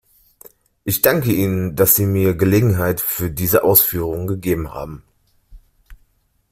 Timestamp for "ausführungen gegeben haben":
3.63-5.03